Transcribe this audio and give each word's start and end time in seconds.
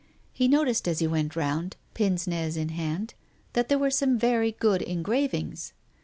He 0.33 0.47
noticed, 0.47 0.87
as 0.87 0.97
he 0.97 1.05
went 1.05 1.35
round, 1.35 1.77
pince 1.93 2.25
nez 2.25 2.57
in 2.57 2.69
hand, 2.69 3.13
that 3.53 3.69
there 3.69 3.77
were 3.77 3.91
some 3.91 4.17
very 4.17 4.53
good 4.53 4.81
engravings. 4.81 5.73